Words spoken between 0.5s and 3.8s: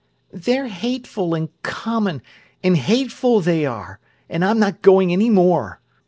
hateful, and common, and hateful, they